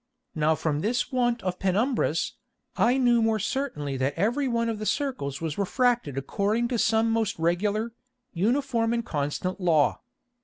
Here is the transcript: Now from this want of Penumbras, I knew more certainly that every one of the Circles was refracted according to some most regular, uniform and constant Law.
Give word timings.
Now 0.33 0.55
from 0.55 0.79
this 0.81 1.11
want 1.11 1.43
of 1.43 1.59
Penumbras, 1.59 2.31
I 2.75 2.97
knew 2.97 3.21
more 3.21 3.37
certainly 3.37 3.97
that 3.97 4.15
every 4.17 4.47
one 4.47 4.67
of 4.67 4.79
the 4.79 4.85
Circles 4.87 5.41
was 5.41 5.59
refracted 5.59 6.17
according 6.17 6.69
to 6.69 6.79
some 6.79 7.11
most 7.11 7.37
regular, 7.37 7.93
uniform 8.33 8.93
and 8.93 9.05
constant 9.05 9.59
Law. 9.61 10.01